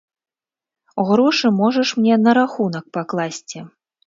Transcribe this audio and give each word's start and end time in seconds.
Грошы 1.09 1.47
можаш 1.59 1.93
мне 2.01 2.15
на 2.25 2.31
рахунак 2.39 2.85
пакласці. 2.99 3.59